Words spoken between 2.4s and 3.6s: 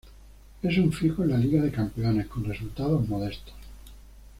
resultados modestos.